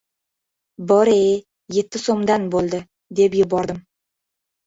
—Bor-ye, 0.91 1.35
yetti 1.75 2.01
so‘mdan 2.05 2.47
bo‘ldi!— 2.55 2.79
deb 3.21 3.35
yubordim. 3.41 3.85